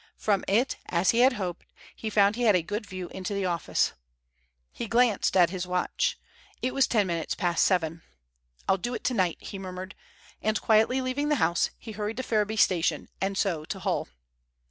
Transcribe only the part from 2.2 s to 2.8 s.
he had a